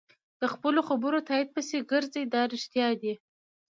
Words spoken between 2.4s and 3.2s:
رښتیا دي.